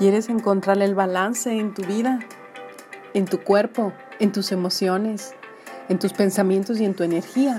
¿Quieres 0.00 0.30
encontrar 0.30 0.80
el 0.80 0.94
balance 0.94 1.52
en 1.52 1.74
tu 1.74 1.82
vida, 1.82 2.20
en 3.12 3.26
tu 3.26 3.42
cuerpo, 3.42 3.92
en 4.18 4.32
tus 4.32 4.50
emociones, 4.50 5.34
en 5.90 5.98
tus 5.98 6.14
pensamientos 6.14 6.80
y 6.80 6.86
en 6.86 6.94
tu 6.94 7.02
energía? 7.02 7.58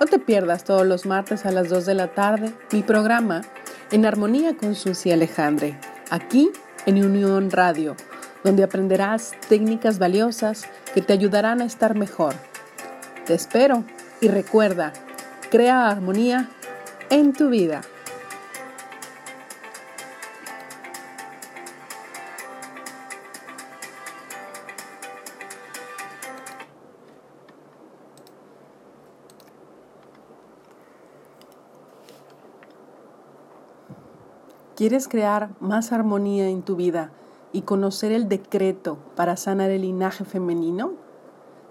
No 0.00 0.06
te 0.06 0.18
pierdas 0.18 0.64
todos 0.64 0.86
los 0.86 1.04
martes 1.04 1.44
a 1.44 1.50
las 1.50 1.68
2 1.68 1.84
de 1.84 1.92
la 1.92 2.14
tarde 2.14 2.50
mi 2.72 2.80
programa 2.80 3.42
En 3.90 4.06
Armonía 4.06 4.56
con 4.56 4.74
Susi 4.74 5.12
Alejandre, 5.12 5.78
aquí 6.08 6.50
en 6.86 7.04
Unión 7.04 7.50
Radio, 7.50 7.94
donde 8.42 8.64
aprenderás 8.64 9.32
técnicas 9.46 9.98
valiosas 9.98 10.64
que 10.94 11.02
te 11.02 11.12
ayudarán 11.12 11.60
a 11.60 11.66
estar 11.66 11.94
mejor. 11.94 12.32
Te 13.26 13.34
espero 13.34 13.84
y 14.22 14.28
recuerda, 14.28 14.94
crea 15.50 15.90
armonía 15.90 16.48
en 17.10 17.34
tu 17.34 17.50
vida. 17.50 17.82
¿Quieres 34.86 35.08
crear 35.08 35.50
más 35.58 35.90
armonía 35.90 36.48
en 36.48 36.62
tu 36.62 36.76
vida 36.76 37.10
y 37.52 37.62
conocer 37.62 38.12
el 38.12 38.28
decreto 38.28 38.98
para 39.16 39.36
sanar 39.36 39.72
el 39.72 39.82
linaje 39.82 40.24
femenino? 40.24 40.92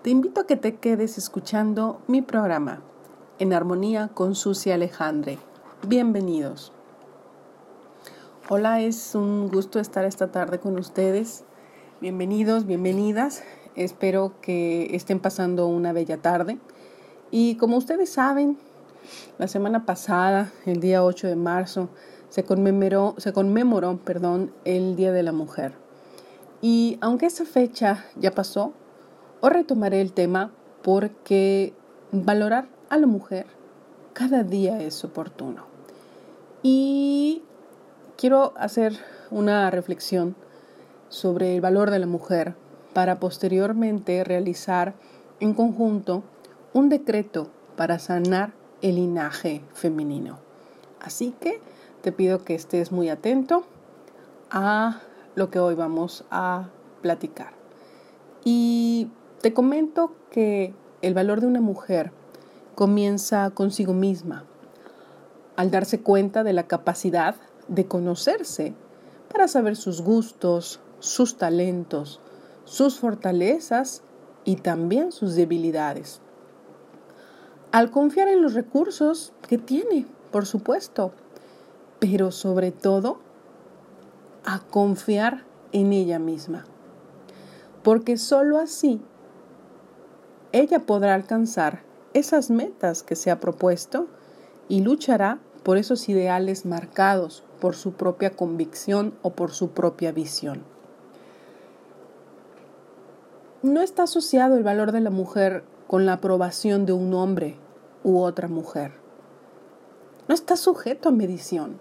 Te 0.01 0.09
invito 0.09 0.41
a 0.41 0.45
que 0.45 0.57
te 0.57 0.75
quedes 0.75 1.17
escuchando 1.17 2.01
mi 2.07 2.21
programa 2.21 2.81
En 3.39 3.53
Armonía 3.53 4.09
con 4.13 4.35
Susi 4.35 4.71
Alejandre. 4.71 5.37
Bienvenidos. 5.87 6.73
Hola, 8.49 8.81
es 8.81 9.15
un 9.15 9.47
gusto 9.47 9.79
estar 9.79 10.03
esta 10.03 10.29
tarde 10.29 10.59
con 10.59 10.77
ustedes. 10.77 11.45
Bienvenidos, 12.01 12.65
bienvenidas. 12.65 13.45
Espero 13.77 14.33
que 14.41 14.93
estén 14.93 15.21
pasando 15.21 15.67
una 15.67 15.93
bella 15.93 16.17
tarde. 16.17 16.59
Y 17.31 17.55
como 17.55 17.77
ustedes 17.77 18.11
saben, 18.11 18.57
la 19.37 19.47
semana 19.47 19.85
pasada, 19.85 20.51
el 20.65 20.81
día 20.81 21.01
8 21.01 21.27
de 21.27 21.37
marzo, 21.37 21.87
se 22.35 22.43
conmemoró, 22.43 23.15
se 23.15 23.31
conmemoró 23.31 23.97
perdón, 24.03 24.51
el 24.65 24.97
Día 24.97 25.13
de 25.13 25.23
la 25.23 25.31
Mujer. 25.31 25.71
Y 26.61 26.97
aunque 26.99 27.27
esa 27.27 27.45
fecha 27.45 28.03
ya 28.17 28.31
pasó, 28.31 28.73
hoy 29.39 29.51
retomaré 29.51 30.01
el 30.01 30.11
tema 30.11 30.51
porque 30.83 31.73
valorar 32.11 32.67
a 32.89 32.97
la 32.97 33.07
mujer 33.07 33.45
cada 34.11 34.43
día 34.43 34.81
es 34.81 35.05
oportuno. 35.05 35.63
Y 36.61 37.41
quiero 38.17 38.51
hacer 38.57 38.99
una 39.31 39.71
reflexión 39.71 40.35
sobre 41.07 41.55
el 41.55 41.61
valor 41.61 41.89
de 41.89 41.99
la 41.99 42.05
mujer 42.05 42.55
para 42.91 43.17
posteriormente 43.17 44.25
realizar 44.25 44.93
en 45.39 45.53
conjunto 45.53 46.21
un 46.73 46.89
decreto 46.89 47.47
para 47.77 47.97
sanar 47.97 48.51
el 48.81 48.95
linaje 48.95 49.61
femenino. 49.73 50.39
Así 50.99 51.33
que 51.39 51.61
te 52.05 52.11
pido 52.11 52.43
que 52.43 52.53
estés 52.53 52.91
muy 52.91 53.09
atento 53.09 53.63
a 54.51 55.01
lo 55.33 55.49
que 55.49 55.57
hoy 55.57 55.73
vamos 55.73 56.23
a 56.29 56.69
platicar. 57.01 57.53
Y 58.43 59.09
te 59.41 59.55
comento 59.55 60.13
que 60.29 60.75
el 61.01 61.15
valor 61.15 61.41
de 61.41 61.47
una 61.47 61.61
mujer 61.61 62.11
comienza 62.75 63.49
consigo 63.49 63.93
misma, 63.93 64.43
al 65.55 65.71
darse 65.71 65.99
cuenta 65.99 66.43
de 66.43 66.53
la 66.53 66.67
capacidad 66.67 67.37
de 67.69 67.87
conocerse 67.87 68.75
para 69.31 69.47
saber 69.47 69.75
sus 69.75 70.01
gustos, 70.03 70.81
sus 70.99 71.39
talentos, 71.39 72.19
sus 72.65 72.99
fortalezas 72.99 74.03
y 74.43 74.57
también 74.57 75.11
sus 75.11 75.33
debilidades. 75.33 76.21
Al 77.71 77.89
confiar 77.89 78.27
en 78.27 78.43
los 78.43 78.53
recursos 78.53 79.33
que 79.47 79.57
tiene, 79.57 80.05
por 80.31 80.45
supuesto, 80.45 81.11
pero 81.99 82.31
sobre 82.31 82.71
todo 82.71 83.19
a 84.43 84.59
confiar 84.59 85.43
en 85.71 85.93
ella 85.93 86.19
misma. 86.19 86.65
Porque 87.83 88.17
sólo 88.17 88.57
así 88.57 89.01
ella 90.51 90.79
podrá 90.79 91.15
alcanzar 91.15 91.81
esas 92.13 92.49
metas 92.49 93.03
que 93.03 93.15
se 93.15 93.29
ha 93.29 93.41
propuesto 93.41 94.07
y 94.69 94.81
luchará 94.81 95.39
por 95.63 95.77
esos 95.77 96.07
ideales 96.07 96.65
marcados 96.65 97.43
por 97.59 97.75
su 97.75 97.93
propia 97.93 98.29
convicción 98.31 99.13
o 99.21 99.31
por 99.31 99.51
su 99.51 99.71
propia 99.71 100.11
visión. 100.11 100.63
No 103.63 103.81
está 103.81 104.03
asociado 104.03 104.55
el 104.55 104.63
valor 104.63 104.91
de 104.91 105.01
la 105.01 105.09
mujer 105.09 105.63
con 105.87 106.05
la 106.05 106.13
aprobación 106.13 106.85
de 106.85 106.93
un 106.93 107.13
hombre 107.13 107.57
u 108.03 108.19
otra 108.19 108.47
mujer. 108.47 108.93
No 110.27 110.35
está 110.35 110.55
sujeto 110.55 111.09
a 111.09 111.11
medición 111.11 111.79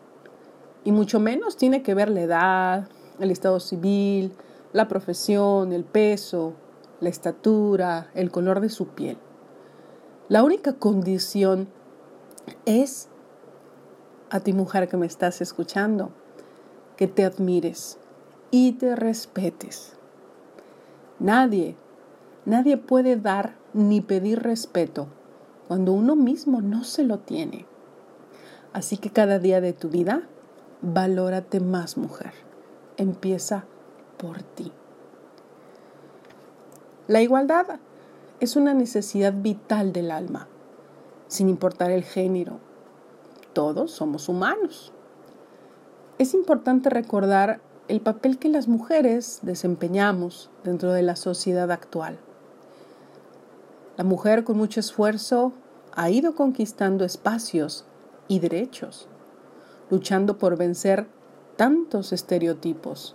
y 0.84 0.92
mucho 0.92 1.18
menos 1.18 1.56
tiene 1.56 1.82
que 1.82 1.94
ver 1.94 2.10
la 2.10 2.20
edad, 2.20 2.88
el 3.18 3.30
estado 3.30 3.58
civil, 3.58 4.32
la 4.72 4.86
profesión, 4.86 5.72
el 5.72 5.84
peso, 5.84 6.52
la 7.00 7.08
estatura, 7.08 8.10
el 8.14 8.30
color 8.30 8.60
de 8.60 8.68
su 8.68 8.88
piel. 8.88 9.16
La 10.28 10.42
única 10.42 10.74
condición 10.74 11.68
es 12.66 13.08
a 14.30 14.40
ti 14.40 14.52
mujer 14.52 14.88
que 14.88 14.96
me 14.96 15.06
estás 15.06 15.40
escuchando, 15.40 16.10
que 16.96 17.08
te 17.08 17.24
admires 17.24 17.98
y 18.50 18.72
te 18.72 18.94
respetes. 18.96 19.96
Nadie, 21.18 21.76
nadie 22.44 22.76
puede 22.76 23.16
dar 23.16 23.56
ni 23.72 24.00
pedir 24.00 24.42
respeto 24.42 25.08
cuando 25.68 25.92
uno 25.92 26.16
mismo 26.16 26.60
no 26.60 26.84
se 26.84 27.04
lo 27.04 27.18
tiene. 27.18 27.66
Así 28.72 28.96
que 28.96 29.10
cada 29.10 29.38
día 29.38 29.60
de 29.60 29.72
tu 29.72 29.88
vida 29.88 30.28
Valórate 30.82 31.60
más, 31.60 31.96
mujer. 31.96 32.32
Empieza 32.96 33.64
por 34.18 34.42
ti. 34.42 34.72
La 37.06 37.22
igualdad 37.22 37.66
es 38.40 38.56
una 38.56 38.74
necesidad 38.74 39.32
vital 39.34 39.92
del 39.92 40.10
alma, 40.10 40.48
sin 41.28 41.48
importar 41.48 41.90
el 41.90 42.04
género. 42.04 42.58
Todos 43.52 43.92
somos 43.92 44.28
humanos. 44.28 44.92
Es 46.18 46.34
importante 46.34 46.90
recordar 46.90 47.60
el 47.88 48.00
papel 48.00 48.38
que 48.38 48.48
las 48.48 48.68
mujeres 48.68 49.40
desempeñamos 49.42 50.50
dentro 50.64 50.92
de 50.92 51.02
la 51.02 51.16
sociedad 51.16 51.70
actual. 51.70 52.18
La 53.96 54.04
mujer 54.04 54.44
con 54.44 54.56
mucho 54.56 54.80
esfuerzo 54.80 55.52
ha 55.94 56.10
ido 56.10 56.34
conquistando 56.34 57.04
espacios 57.04 57.84
y 58.28 58.40
derechos 58.40 59.08
luchando 59.90 60.38
por 60.38 60.56
vencer 60.56 61.06
tantos 61.56 62.12
estereotipos, 62.12 63.14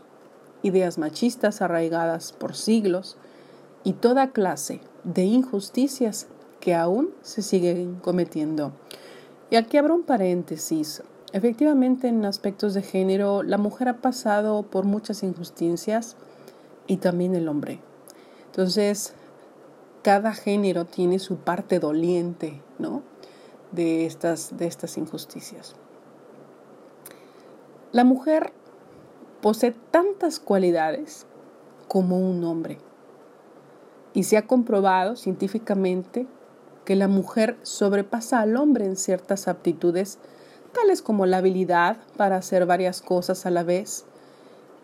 ideas 0.64 0.98
machistas 0.98 1.62
arraigadas 1.62 2.32
por 2.32 2.56
siglos 2.56 3.18
y 3.84 3.94
toda 3.94 4.32
clase 4.32 4.82
de 5.04 5.24
injusticias 5.24 6.28
que 6.60 6.76
aún 6.76 7.12
se 7.22 7.42
siguen 7.42 7.96
cometiendo. 7.96 8.74
Y 9.50 9.56
aquí 9.56 9.78
abro 9.78 9.96
un 9.96 10.04
paréntesis. 10.04 11.02
Efectivamente, 11.32 12.08
en 12.08 12.26
aspectos 12.26 12.74
de 12.74 12.82
género, 12.82 13.44
la 13.44 13.58
mujer 13.58 13.88
ha 13.88 13.98
pasado 13.98 14.64
por 14.64 14.86
muchas 14.86 15.24
injusticias 15.24 16.16
y 16.88 16.98
también 16.98 17.36
el 17.36 17.48
hombre. 17.48 17.80
Entonces, 18.48 19.14
cada 20.02 20.34
género 20.34 20.86
tiene 20.86 21.20
su 21.20 21.38
parte 21.38 21.80
doliente, 21.80 22.62
¿no? 22.80 23.04
De 23.72 24.06
estas, 24.06 24.58
de 24.58 24.66
estas 24.66 24.98
injusticias. 24.98 25.76
La 27.92 28.04
mujer 28.04 28.54
posee 29.42 29.74
tantas 29.90 30.40
cualidades 30.40 31.26
como 31.88 32.20
un 32.20 32.44
hombre. 32.44 32.78
Y 34.14 34.26
se 34.26 34.38
ha 34.38 34.46
comprobado 34.46 35.16
científicamente 35.16 36.28
que 36.86 36.96
la 36.96 37.08
mujer 37.08 37.58
sobrepasa 37.64 38.42
al 38.42 38.58
hombre 38.58 38.86
en 38.86 38.96
ciertas 38.96 39.48
aptitudes, 39.48 40.20
tales 40.72 41.02
como 41.02 41.26
la 41.26 41.38
habilidad 41.38 41.98
para 42.16 42.36
hacer 42.36 42.68
varias 42.68 43.02
cosas 43.02 43.48
a 43.48 43.50
la 43.50 43.64
vez, 43.64 44.06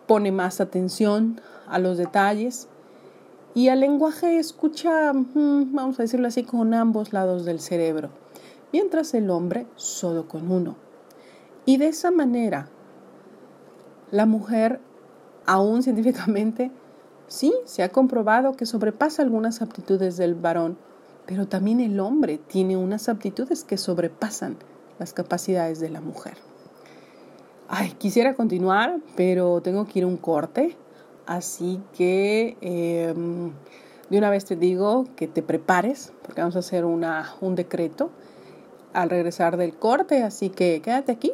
pone 0.08 0.32
más 0.32 0.60
atención 0.60 1.40
a 1.68 1.78
los 1.78 2.00
detalles 2.00 2.68
y 3.54 3.70
al 3.70 3.82
lenguaje 3.82 4.40
escucha, 4.40 5.14
mm, 5.14 5.76
vamos 5.76 6.00
a 6.00 6.04
decirlo 6.04 6.28
así, 6.28 6.44
con 6.44 6.74
ambos 6.74 7.14
lados 7.14 7.46
del 7.46 7.60
cerebro, 7.60 8.10
mientras 8.74 9.14
el 9.14 9.30
hombre 9.30 9.68
solo 9.76 10.28
con 10.28 10.52
uno. 10.52 10.76
Y 11.66 11.78
de 11.78 11.88
esa 11.88 12.10
manera, 12.12 12.70
la 14.12 14.26
mujer, 14.26 14.80
aún 15.46 15.84
científicamente, 15.84 16.72
sí, 17.28 17.54
se 17.66 17.84
ha 17.84 17.90
comprobado 17.90 18.54
que 18.54 18.66
sobrepasa 18.66 19.22
algunas 19.22 19.62
aptitudes 19.62 20.18
del 20.18 20.36
varón, 20.36 20.78
pero 21.26 21.48
también 21.48 21.80
el 21.80 22.00
hombre 22.00 22.38
tiene 22.38 22.78
unas 22.78 23.10
aptitudes 23.10 23.64
que 23.64 23.78
sobrepasan 23.78 24.58
las 25.00 25.14
capacidades 25.14 25.80
de 25.80 25.90
la 25.90 26.02
mujer. 26.02 26.38
Ay, 27.68 27.94
quisiera 27.98 28.36
continuar, 28.36 29.00
pero 29.16 29.62
tengo 29.62 29.86
que 29.86 30.00
ir 30.00 30.06
a 30.06 30.08
un 30.08 30.18
corte. 30.18 30.78
Así 31.26 31.82
que 31.98 32.58
em, 32.62 33.52
de 34.10 34.18
una 34.18 34.30
vez 34.30 34.46
te 34.46 34.56
digo 34.56 35.06
que 35.16 35.28
te 35.28 35.42
prepares, 35.42 36.14
porque 36.22 36.42
vamos 36.42 36.56
a 36.56 36.60
hacer 36.60 36.86
una, 36.86 37.34
un 37.42 37.56
decreto 37.56 38.12
al 38.94 39.10
regresar 39.10 39.58
del 39.58 39.76
corte. 39.76 40.22
Así 40.22 40.52
que 40.52 40.82
quédate 40.82 41.12
aquí 41.12 41.34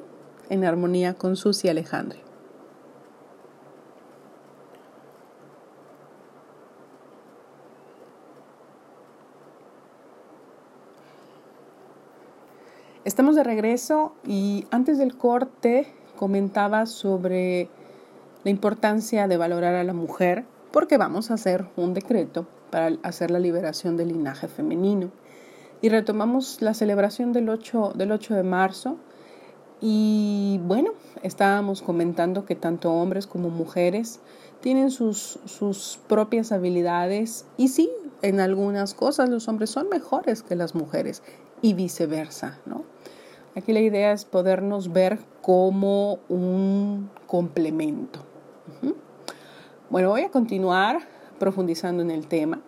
en 0.50 0.64
armonía 0.64 1.16
con 1.16 1.36
Susi 1.36 1.68
Alejandro. 1.68 2.31
Estamos 13.22 13.36
de 13.36 13.44
regreso 13.44 14.16
y 14.26 14.66
antes 14.72 14.98
del 14.98 15.16
corte 15.16 15.86
comentaba 16.18 16.88
sobre 16.88 17.70
la 18.44 18.50
importancia 18.50 19.28
de 19.28 19.38
valorar 19.38 19.76
a 19.76 19.84
la 19.84 19.94
mujer 19.94 20.44
porque 20.72 20.98
vamos 20.98 21.30
a 21.30 21.36
hacer 21.36 21.68
un 21.76 21.94
decreto 21.94 22.48
para 22.72 22.98
hacer 23.04 23.30
la 23.30 23.38
liberación 23.38 23.96
del 23.96 24.08
linaje 24.08 24.48
femenino. 24.48 25.12
Y 25.84 25.90
retomamos 25.90 26.64
la 26.64 26.74
celebración 26.74 27.32
del 27.32 27.50
8, 27.50 27.94
del 27.94 28.12
8 28.12 28.34
de 28.34 28.42
marzo 28.42 28.98
y 29.82 30.60
bueno, 30.64 30.94
estábamos 31.22 31.84
comentando 31.84 32.46
que 32.46 32.56
tanto 32.56 32.92
hombres 32.92 33.28
como 33.28 33.52
mujeres 33.52 34.20
tienen 34.62 34.90
sus, 34.90 35.38
sus 35.46 36.00
propias 36.08 36.52
habilidades 36.52 37.46
y 37.56 37.68
sí, 37.68 37.92
en 38.24 38.40
algunas 38.40 38.96
cosas 38.96 39.30
los 39.30 39.48
hombres 39.48 39.70
son 39.70 39.90
mejores 39.90 40.42
que 40.42 40.56
las 40.56 40.74
mujeres 40.74 41.22
y 41.62 41.76
viceversa, 41.76 42.58
¿no? 42.66 42.91
Aquí 43.56 43.74
la 43.74 43.82
idea 43.82 44.14
es 44.14 44.24
podernos 44.24 44.94
ver 44.94 45.20
como 45.42 46.20
un 46.30 47.10
complemento. 47.28 48.22
Bueno, 49.90 50.10
voy 50.10 50.22
a 50.22 50.32
continuar 50.32 51.02
profundizando 51.38 52.02
en 52.02 52.12
el 52.12 52.28
tema 52.28 52.62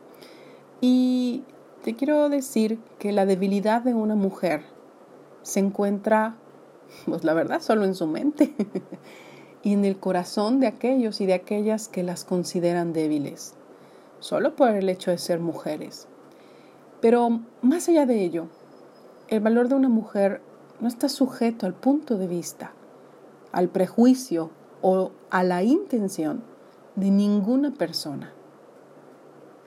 y 0.82 1.44
te 1.84 1.96
quiero 1.96 2.28
decir 2.28 2.80
que 3.00 3.14
la 3.14 3.26
debilidad 3.26 3.82
de 3.82 3.94
una 3.94 4.16
mujer 4.16 4.64
se 5.42 5.62
encuentra, 5.62 6.36
pues 7.06 7.24
la 7.24 7.34
verdad, 7.34 7.62
solo 7.62 7.86
en 7.86 7.96
su 7.96 8.08
mente 8.08 8.54
y 9.64 9.72
en 9.72 9.86
el 9.86 9.98
corazón 9.98 10.60
de 10.60 10.68
aquellos 10.68 11.22
y 11.22 11.26
de 11.26 11.34
aquellas 11.34 11.88
que 11.88 12.04
las 12.04 12.26
consideran 12.26 12.92
débiles, 12.92 13.54
solo 14.20 14.58
por 14.58 14.72
el 14.72 14.90
hecho 14.90 15.12
de 15.12 15.18
ser 15.18 15.40
mujeres. 15.40 16.10
Pero 17.00 17.40
más 17.62 17.88
allá 17.88 18.06
de 18.06 18.22
ello, 18.22 18.48
el 19.30 19.40
valor 19.40 19.70
de 19.70 19.76
una 19.76 19.90
mujer 19.90 20.42
no 20.80 20.88
está 20.88 21.10
sujeto 21.10 21.66
al 21.66 21.74
punto 21.74 22.18
de 22.18 22.28
vista, 22.28 22.74
al 23.52 23.70
prejuicio 23.70 24.52
o 24.82 25.12
a 25.30 25.44
la 25.44 25.64
intención 25.64 26.44
de 26.96 27.10
ninguna 27.10 27.72
persona, 27.72 28.34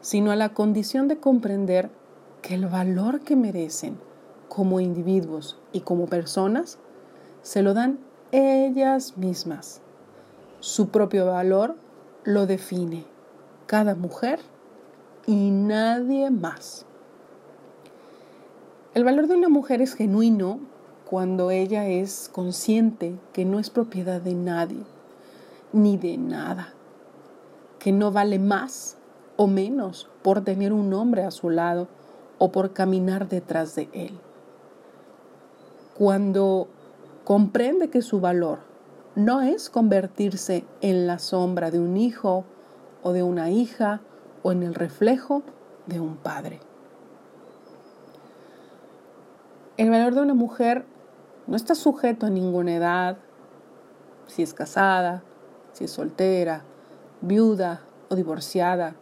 sino 0.00 0.30
a 0.30 0.36
la 0.36 0.50
condición 0.50 1.08
de 1.08 1.18
comprender 1.18 1.90
que 2.42 2.54
el 2.54 2.66
valor 2.66 3.20
que 3.20 3.36
merecen 3.36 3.98
como 4.48 4.80
individuos 4.80 5.58
y 5.72 5.80
como 5.80 6.06
personas 6.06 6.78
se 7.42 7.62
lo 7.62 7.74
dan 7.74 7.98
ellas 8.32 9.16
mismas. 9.16 9.80
Su 10.60 10.88
propio 10.88 11.26
valor 11.26 11.76
lo 12.24 12.46
define 12.46 13.04
cada 13.66 13.94
mujer 13.94 14.40
y 15.26 15.50
nadie 15.50 16.30
más. 16.30 16.86
El 18.94 19.04
valor 19.04 19.26
de 19.26 19.36
una 19.36 19.48
mujer 19.48 19.82
es 19.82 19.94
genuino 19.94 20.60
cuando 21.08 21.52
ella 21.52 21.86
es 21.86 22.28
consciente 22.32 23.16
que 23.32 23.44
no 23.44 23.60
es 23.60 23.70
propiedad 23.70 24.20
de 24.20 24.34
nadie 24.34 24.82
ni 25.72 25.96
de 25.96 26.18
nada, 26.18 26.74
que 27.78 27.92
no 27.92 28.10
vale 28.10 28.40
más 28.40 28.96
o 29.36 29.46
menos 29.46 30.08
por 30.22 30.42
tener 30.42 30.72
un 30.72 30.92
hombre 30.94 31.22
a 31.22 31.30
su 31.30 31.48
lado 31.48 31.86
o 32.38 32.50
por 32.50 32.72
caminar 32.72 33.28
detrás 33.28 33.76
de 33.76 33.88
él. 33.92 34.18
Cuando 35.96 36.66
comprende 37.24 37.88
que 37.88 38.02
su 38.02 38.20
valor 38.20 38.58
no 39.14 39.42
es 39.42 39.70
convertirse 39.70 40.64
en 40.80 41.06
la 41.06 41.20
sombra 41.20 41.70
de 41.70 41.78
un 41.78 41.96
hijo 41.96 42.44
o 43.04 43.12
de 43.12 43.22
una 43.22 43.50
hija 43.50 44.00
o 44.42 44.50
en 44.50 44.64
el 44.64 44.74
reflejo 44.74 45.42
de 45.86 46.00
un 46.00 46.16
padre. 46.16 46.58
El 49.76 49.90
valor 49.90 50.14
de 50.14 50.22
una 50.22 50.34
mujer 50.34 50.84
no 51.46 51.56
está 51.56 51.74
sujeto 51.74 52.26
a 52.26 52.30
ninguna 52.30 52.74
edad, 52.74 53.18
si 54.26 54.42
es 54.42 54.52
casada, 54.52 55.22
si 55.72 55.84
es 55.84 55.90
soltera, 55.90 56.64
viuda 57.20 57.82
o 58.08 58.16
divorciada, 58.16 58.96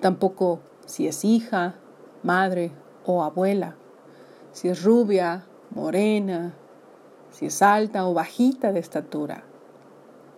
tampoco 0.00 0.60
si 0.86 1.06
es 1.06 1.24
hija, 1.24 1.74
madre 2.22 2.72
o 3.04 3.22
abuela, 3.22 3.76
si 4.52 4.68
es 4.68 4.82
rubia, 4.82 5.44
morena, 5.70 6.54
si 7.30 7.46
es 7.46 7.62
alta 7.62 8.06
o 8.06 8.14
bajita 8.14 8.72
de 8.72 8.80
estatura, 8.80 9.44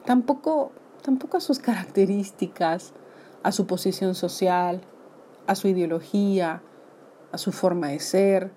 tampoco, 0.05 0.73
tampoco 1.03 1.37
a 1.37 1.41
sus 1.41 1.59
características, 1.59 2.93
a 3.43 3.53
su 3.53 3.67
posición 3.67 4.15
social, 4.15 4.81
a 5.47 5.55
su 5.55 5.69
ideología, 5.69 6.63
a 7.31 7.39
su 7.39 7.53
forma 7.53 7.89
de 7.89 8.01
ser 8.01 8.53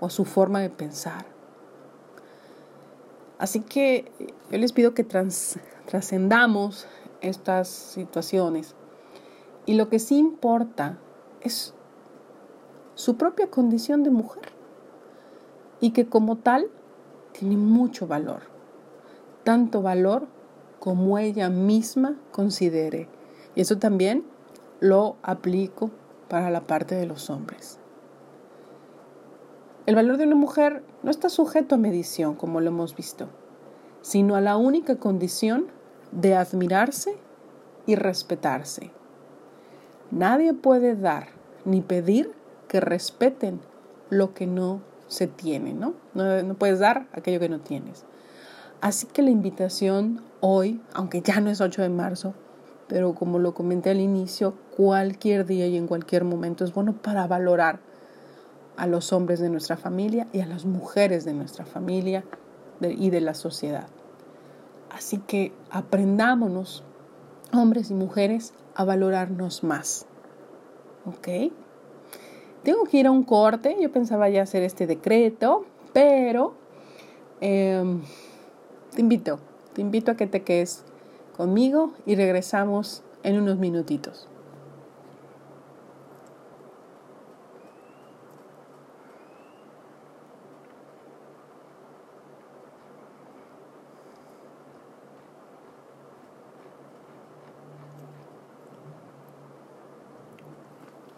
o 0.00 0.06
a 0.06 0.10
su 0.10 0.24
forma 0.24 0.60
de 0.60 0.70
pensar. 0.70 1.37
Así 3.38 3.60
que 3.60 4.10
yo 4.50 4.58
les 4.58 4.72
pido 4.72 4.94
que 4.94 5.04
trascendamos 5.04 6.86
estas 7.20 7.68
situaciones. 7.68 8.74
Y 9.64 9.74
lo 9.74 9.88
que 9.88 9.98
sí 9.98 10.16
importa 10.16 10.98
es 11.40 11.74
su 12.94 13.16
propia 13.16 13.48
condición 13.48 14.02
de 14.02 14.10
mujer. 14.10 14.52
Y 15.80 15.92
que 15.92 16.06
como 16.06 16.36
tal 16.36 16.68
tiene 17.32 17.56
mucho 17.56 18.06
valor. 18.06 18.42
Tanto 19.44 19.82
valor 19.82 20.26
como 20.80 21.18
ella 21.18 21.48
misma 21.48 22.16
considere. 22.32 23.08
Y 23.54 23.60
eso 23.60 23.78
también 23.78 24.24
lo 24.80 25.16
aplico 25.22 25.90
para 26.28 26.50
la 26.50 26.62
parte 26.62 26.94
de 26.94 27.06
los 27.06 27.30
hombres. 27.30 27.78
El 29.86 29.94
valor 29.94 30.16
de 30.16 30.24
una 30.24 30.36
mujer 30.36 30.82
no 31.02 31.10
está 31.10 31.28
sujeto 31.28 31.74
a 31.74 31.78
medición, 31.78 32.34
como 32.34 32.60
lo 32.60 32.68
hemos 32.68 32.96
visto, 32.96 33.28
sino 34.02 34.36
a 34.36 34.40
la 34.40 34.56
única 34.56 34.96
condición 34.96 35.66
de 36.12 36.34
admirarse 36.34 37.16
y 37.86 37.94
respetarse. 37.94 38.90
Nadie 40.10 40.54
puede 40.54 40.96
dar 40.96 41.28
ni 41.64 41.80
pedir 41.80 42.32
que 42.66 42.80
respeten 42.80 43.60
lo 44.10 44.34
que 44.34 44.46
no 44.46 44.80
se 45.06 45.26
tiene, 45.26 45.74
¿no? 45.74 45.94
No, 46.14 46.54
puedes 46.54 46.78
dar 46.78 47.08
aquello 47.12 47.40
que 47.40 47.48
no 47.48 47.60
tienes. 47.60 48.04
Así 48.80 49.06
que 49.06 49.22
la 49.22 49.30
invitación 49.30 50.22
hoy, 50.40 50.80
aunque 50.94 51.20
ya 51.20 51.40
no 51.40 51.50
es 51.50 51.60
8 51.60 51.82
de 51.82 51.88
marzo, 51.88 52.34
pero 52.86 53.14
como 53.14 53.38
lo 53.38 53.54
comenté 53.54 53.90
al 53.90 54.00
inicio, 54.00 54.54
cualquier 54.76 55.46
día 55.46 55.66
y 55.66 55.76
en 55.76 55.86
cualquier 55.86 56.24
momento 56.24 56.64
es 56.64 56.72
bueno 56.72 56.94
para 56.94 57.26
valorar 57.26 57.80
a 58.78 58.86
los 58.86 59.12
hombres 59.12 59.40
de 59.40 59.50
nuestra 59.50 59.76
familia 59.76 60.28
y 60.32 60.40
a 60.40 60.46
las 60.46 60.64
mujeres 60.64 61.24
de 61.24 61.34
nuestra 61.34 61.66
familia 61.66 62.24
y 62.80 63.10
de 63.10 63.20
la 63.20 63.34
sociedad. 63.34 63.88
Así 64.90 65.18
que 65.18 65.52
aprendámonos, 65.70 66.84
hombres 67.52 67.90
y 67.90 67.94
mujeres, 67.94 68.54
a 68.76 68.84
valorarnos 68.84 69.64
más. 69.64 70.06
¿Ok? 71.04 71.52
Tengo 72.62 72.84
que 72.84 72.98
ir 72.98 73.08
a 73.08 73.10
un 73.10 73.24
corte, 73.24 73.76
yo 73.80 73.90
pensaba 73.90 74.28
ya 74.28 74.42
hacer 74.42 74.62
este 74.62 74.86
decreto, 74.86 75.64
pero 75.92 76.54
em, 77.40 78.02
te 78.94 79.00
invito, 79.00 79.40
te 79.72 79.80
invito 79.80 80.12
a 80.12 80.16
que 80.16 80.28
te 80.28 80.42
quedes 80.42 80.84
conmigo 81.36 81.94
y 82.06 82.14
regresamos 82.14 83.02
en 83.24 83.40
unos 83.40 83.58
minutitos. 83.58 84.28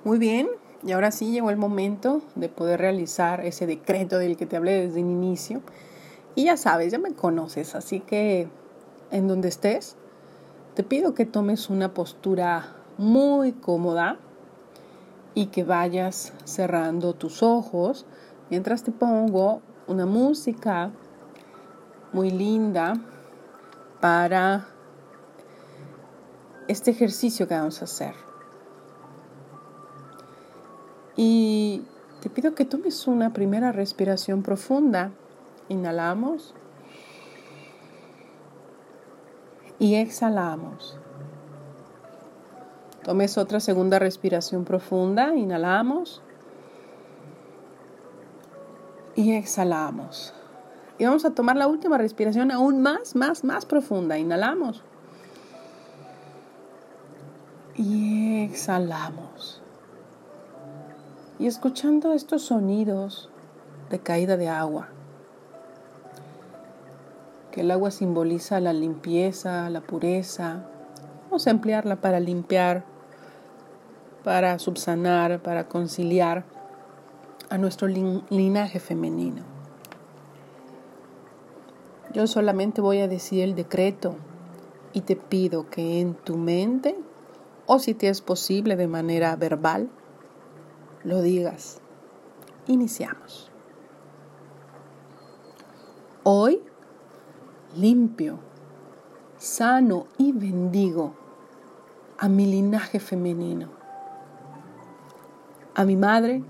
Muy 0.03 0.19
bien, 0.19 0.49
y 0.83 0.93
ahora 0.93 1.11
sí 1.11 1.31
llegó 1.31 1.51
el 1.51 1.59
momento 1.59 2.23
de 2.35 2.49
poder 2.49 2.81
realizar 2.81 3.45
ese 3.45 3.67
decreto 3.67 4.17
del 4.19 4.39
que 4.39 4.47
te 4.47 4.57
hablé 4.57 4.87
desde 4.87 5.01
el 5.01 5.07
inicio. 5.07 5.61
Y 6.35 6.45
ya 6.45 6.57
sabes, 6.57 6.91
ya 6.91 6.99
me 6.99 7.13
conoces, 7.13 7.75
así 7.75 8.01
que 8.01 8.49
en 9.11 9.29
donde 9.29 9.49
estés, 9.49 9.97
te 10.75 10.85
pido 10.85 11.13
que 11.13 11.27
tomes 11.27 11.69
una 11.69 11.93
postura 11.93 12.77
muy 12.97 13.53
cómoda 13.53 14.17
y 15.35 15.47
que 15.47 15.65
vayas 15.65 16.33
cerrando 16.45 17.13
tus 17.13 17.43
ojos 17.43 18.07
mientras 18.49 18.83
te 18.83 18.93
pongo 18.93 19.61
una 19.87 20.07
música 20.07 20.93
muy 22.15 22.31
linda 22.31 22.95
para 24.01 24.67
este 26.69 26.91
ejercicio 26.91 27.47
que 27.47 27.55
vamos 27.55 27.83
a 27.83 27.85
hacer. 27.85 28.30
Y 31.23 31.83
te 32.23 32.31
pido 32.31 32.55
que 32.55 32.65
tomes 32.65 33.07
una 33.07 33.35
primera 33.35 33.73
respiración 33.73 34.43
profunda. 34.43 35.11
Inhalamos 35.69 36.55
y 39.79 39.97
exhalamos. 39.97 40.97
Tomes 43.05 43.37
otra 43.37 43.61
segunda 43.61 43.99
respiración 43.99 44.65
profunda. 44.65 45.35
Inhalamos 45.37 46.23
y 49.15 49.35
exhalamos. 49.35 50.33
Y 50.97 51.05
vamos 51.05 51.27
a 51.27 51.35
tomar 51.35 51.57
la 51.57 51.67
última 51.67 51.99
respiración 51.99 52.51
aún 52.51 52.81
más, 52.81 53.15
más, 53.15 53.45
más 53.45 53.67
profunda. 53.67 54.17
Inhalamos. 54.17 54.83
Y 57.77 58.43
exhalamos. 58.45 59.61
Y 61.41 61.47
escuchando 61.47 62.13
estos 62.13 62.43
sonidos 62.43 63.31
de 63.89 63.99
caída 63.99 64.37
de 64.37 64.51
agua, 64.51 64.89
que 67.51 67.63
el 67.63 67.71
agua 67.71 67.91
simboliza 67.91 68.61
la 68.61 68.75
limpieza, 68.75 69.71
la 69.71 69.81
pureza. 69.81 70.67
Vamos 71.25 71.47
a 71.47 71.51
emplearla 71.51 71.97
para 71.97 72.21
limpiar, 72.21 72.85
para 74.23 74.59
subsanar, 74.59 75.41
para 75.41 75.67
conciliar 75.67 76.45
a 77.49 77.57
nuestro 77.57 77.89
linaje 77.89 78.79
femenino. 78.79 79.43
Yo 82.13 82.27
solamente 82.27 82.83
voy 82.83 82.99
a 82.99 83.09
decir 83.09 83.43
el 83.43 83.55
decreto 83.55 84.15
y 84.93 85.01
te 85.01 85.17
pido 85.17 85.71
que 85.71 86.03
en 86.03 86.13
tu 86.13 86.37
mente, 86.37 86.99
o 87.65 87.79
si 87.79 87.95
te 87.95 88.11
es 88.11 88.21
posible 88.21 88.77
de 88.77 88.89
manera 88.89 89.35
verbal, 89.37 89.89
lo 91.05 91.23
digas. 91.23 91.81
Iniciamos. 92.67 93.51
Hoy 96.23 96.63
limpio, 97.75 98.39
sano 99.39 100.07
y 100.19 100.33
bendigo 100.33 101.15
a 102.19 102.29
mi 102.29 102.47
linaje 102.47 103.01
femenino, 103.01 103.69
a 105.75 105.85
mi 105.85 105.97
madre, 105.97 106.45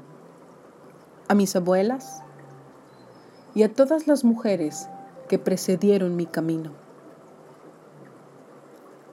a 1.29 1.35
mis 1.35 1.55
abuelas 1.55 2.23
y 3.55 3.63
a 3.63 3.73
todas 3.73 4.07
las 4.07 4.25
mujeres 4.25 4.89
que 5.29 5.39
precedieron 5.39 6.17
mi 6.17 6.27
camino. 6.27 6.73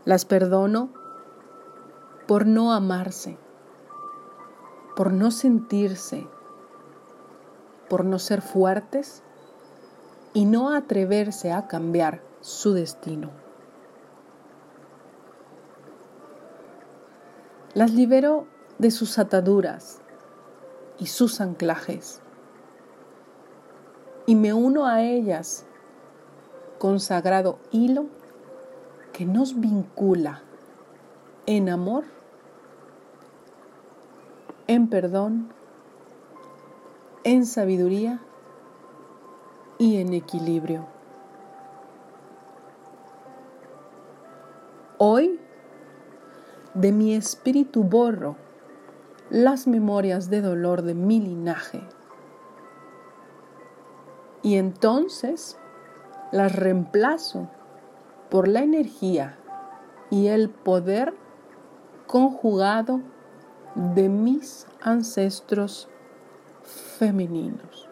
Las 0.05 0.25
perdono 0.25 0.89
por 2.27 2.47
no 2.47 2.73
amarse, 2.73 3.37
por 4.97 5.13
no 5.13 5.29
sentirse, 5.29 6.25
por 7.87 8.03
no 8.03 8.17
ser 8.17 8.41
fuertes 8.41 9.21
y 10.33 10.45
no 10.45 10.73
atreverse 10.73 11.51
a 11.51 11.67
cambiar 11.67 12.23
su 12.41 12.73
destino. 12.73 13.29
Las 17.75 17.91
libero 17.91 18.47
de 18.79 18.89
sus 18.89 19.19
ataduras 19.19 20.01
y 20.97 21.05
sus 21.05 21.41
anclajes 21.41 22.21
y 24.25 24.33
me 24.33 24.51
uno 24.51 24.87
a 24.87 25.03
ellas 25.03 25.67
con 26.79 26.99
sagrado 26.99 27.59
hilo 27.69 28.07
que 29.13 29.27
nos 29.27 29.59
vincula 29.59 30.41
en 31.45 31.69
amor, 31.69 32.16
en 34.67 34.89
perdón, 34.89 35.49
en 37.23 37.45
sabiduría 37.45 38.19
y 39.77 40.01
en 40.01 40.13
equilibrio. 40.13 40.85
Hoy, 44.97 45.39
de 46.73 46.91
mi 46.91 47.15
espíritu 47.15 47.83
borro 47.83 48.35
las 49.29 49.67
memorias 49.67 50.29
de 50.29 50.41
dolor 50.41 50.81
de 50.83 50.93
mi 50.93 51.19
linaje. 51.19 51.81
Y 54.41 54.55
entonces 54.55 55.57
las 56.31 56.55
reemplazo 56.55 57.49
por 58.29 58.47
la 58.47 58.61
energía 58.61 59.37
y 60.09 60.27
el 60.27 60.49
poder 60.49 61.13
conjugado 62.05 63.01
de 63.77 64.09
mis 64.09 64.65
ancestros 64.81 65.87
femeninos. 66.97 67.87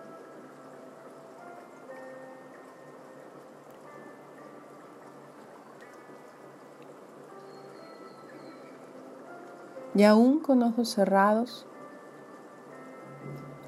Y 9.93 10.03
aún 10.03 10.39
con 10.39 10.63
ojos 10.63 10.89
cerrados, 10.89 11.67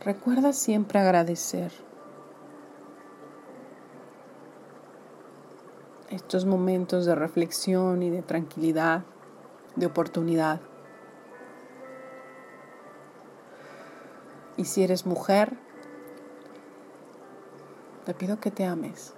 recuerda 0.03 0.53
siempre 0.53 0.99
agradecer 0.99 1.71
estos 6.09 6.45
momentos 6.45 7.05
de 7.05 7.13
reflexión 7.13 8.01
y 8.01 8.09
de 8.09 8.23
tranquilidad, 8.23 9.03
de 9.75 9.85
oportunidad. 9.85 10.59
Y 14.57 14.65
si 14.65 14.83
eres 14.83 15.05
mujer, 15.05 15.55
te 18.05 18.13
pido 18.13 18.39
que 18.39 18.51
te 18.51 18.65
ames, 18.65 19.13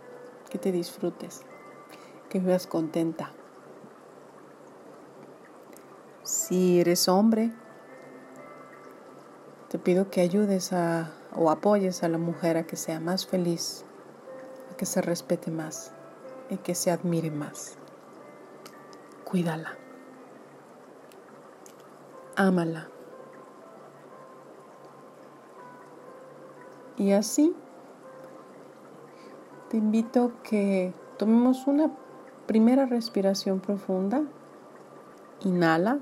que 0.50 0.58
te 0.58 0.72
disfrutes, 0.72 1.42
que 2.30 2.40
vivas 2.40 2.68
contenta. 2.68 3.32
Si 6.24 6.80
eres 6.82 7.08
hombre, 7.08 7.52
te 9.70 9.80
pido 9.80 10.10
que 10.10 10.22
ayudes 10.22 10.74
a 10.74 11.14
o 11.36 11.50
apoyes 11.50 12.04
a 12.04 12.10
la 12.10 12.18
mujer 12.18 12.58
a 12.58 12.66
que 12.66 12.76
sea 12.76 13.00
más 13.00 13.26
feliz, 13.26 13.86
a 14.72 14.76
que 14.76 14.86
se 14.86 15.02
respete 15.02 15.52
más 15.52 15.92
y 16.50 16.58
que 16.58 16.76
se 16.76 16.92
admire 16.92 17.32
más. 17.32 17.78
Cuídala. 19.24 19.78
Ámala. 22.36 22.90
Y 27.00 27.14
así 27.14 27.56
te 29.70 29.78
invito 29.78 30.34
que 30.44 30.94
tomemos 31.18 31.66
una 31.66 31.92
primera 32.46 32.86
respiración 32.86 33.62
profunda. 33.62 34.22
Inhala. 35.42 36.00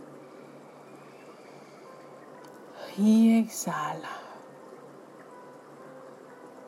Y 2.97 3.39
exhala. 3.39 4.09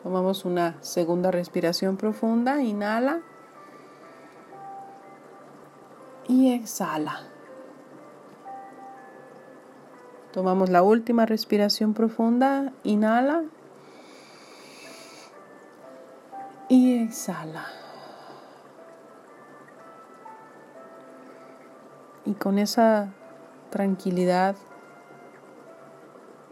Tomamos 0.03 0.45
una 0.45 0.81
segunda 0.81 1.31
respiración 1.31 1.97
profunda. 1.97 2.61
Inhala 2.61 3.21
y 6.29 6.53
exhala. 6.53 7.21
Tomamos 10.31 10.69
la 10.69 10.83
última 10.83 11.25
respiración 11.25 11.95
profunda, 11.95 12.71
inhala 12.83 13.43
y 16.69 17.03
exhala. 17.03 17.65
Y 22.25 22.33
con 22.35 22.57
esa 22.57 23.11
tranquilidad 23.69 24.55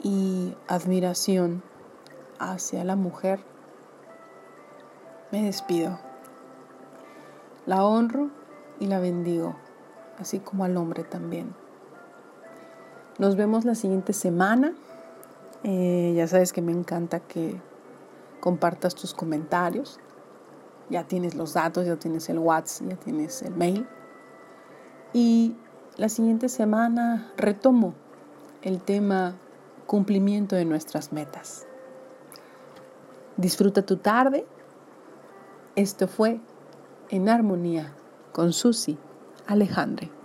y 0.04 0.56
admiración 0.68 1.64
hacia 2.40 2.84
la 2.84 2.96
mujer, 2.96 3.40
me 5.32 5.44
despido. 5.44 6.00
La 7.66 7.86
honro 7.86 8.30
y 8.80 8.88
la 8.88 9.00
bendigo 9.00 9.56
así 10.20 10.40
como 10.40 10.64
al 10.64 10.78
hombre 10.78 11.04
también. 11.04 11.54
Nos 13.18 13.36
vemos 13.36 13.66
la 13.66 13.76
siguiente 13.76 14.14
semana. 14.14 14.74
Eh, 15.64 16.14
ya 16.16 16.28
sabes 16.28 16.54
que 16.54 16.62
me 16.62 16.72
encanta 16.72 17.20
que 17.20 17.60
compartas 18.40 18.96
tus 18.96 19.14
comentarios. 19.14 20.00
Ya 20.90 21.04
tienes 21.04 21.36
los 21.36 21.54
datos, 21.54 21.86
ya 21.86 21.98
tienes 21.98 22.30
el 22.30 22.40
WhatsApp, 22.40 22.90
ya 22.90 22.96
tienes 22.96 23.42
el 23.42 23.56
mail. 23.56 23.88
Y 25.14 25.56
la 25.98 26.10
siguiente 26.10 26.50
semana 26.50 27.32
retomo 27.38 27.94
el 28.62 28.82
tema 28.82 29.36
cumplimiento 29.86 30.56
de 30.56 30.66
nuestras 30.66 31.12
metas. 31.12 31.66
Disfruta 33.38 33.82
tu 33.84 33.98
tarde. 33.98 34.46
Esto 35.76 36.08
fue 36.08 36.40
En 37.10 37.30
Armonía 37.30 37.94
con 38.32 38.54
Susi 38.54 38.98
Alejandre. 39.46 40.17